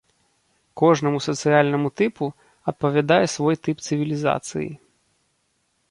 [0.81, 2.25] Кожнаму сацыяльнаму тыпу
[2.73, 4.69] адпавядае свой тып цывілізацыі.